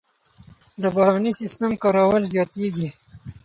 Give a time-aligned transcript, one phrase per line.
[0.81, 2.89] د باراني سیستم کارول زیاتېږي.